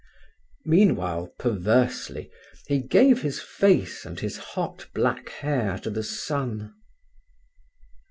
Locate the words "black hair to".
4.95-5.91